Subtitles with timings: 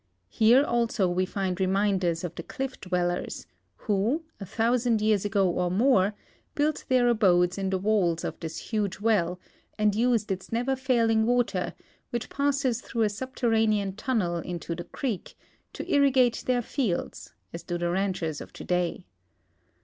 [0.29, 5.69] Here also we find reminders of the cliff dwellers, who, a thousand years ago or
[5.69, 6.15] more,
[6.55, 9.39] built their abodes in the walls of this huge well
[9.77, 11.75] and used its never failing water,
[12.09, 15.35] which passes through a subterranean tunnel into the creek,
[15.73, 19.05] to irrigate their fields, as do the ranchers of today.